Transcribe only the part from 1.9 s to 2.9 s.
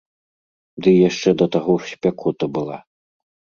спякота была.